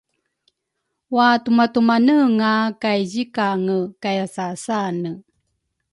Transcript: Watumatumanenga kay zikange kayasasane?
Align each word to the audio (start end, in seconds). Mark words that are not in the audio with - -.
Watumatumanenga 1.15 2.53
kay 2.81 3.01
zikange 3.11 3.77
kayasasane? 4.01 5.11